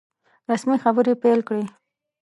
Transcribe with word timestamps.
رسمي 0.49 0.77
خبري 0.83 1.13
پیل 1.23 1.39
کړې. 1.47 1.63